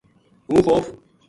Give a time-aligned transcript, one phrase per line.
[0.47, 0.85] ہوں خوف